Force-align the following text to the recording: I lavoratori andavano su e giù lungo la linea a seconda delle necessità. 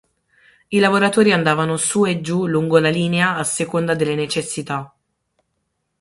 I 0.69 0.79
lavoratori 0.79 1.31
andavano 1.31 1.77
su 1.77 2.07
e 2.07 2.21
giù 2.21 2.47
lungo 2.47 2.79
la 2.79 2.89
linea 2.89 3.35
a 3.35 3.43
seconda 3.43 3.93
delle 3.93 4.15
necessità. 4.15 4.91